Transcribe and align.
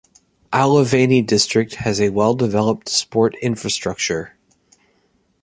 Ialoveni 0.51 1.23
district 1.23 1.75
has 1.75 2.01
a 2.01 2.09
well-developed 2.09 2.89
sport 2.89 3.35
infrastructure. 3.39 4.35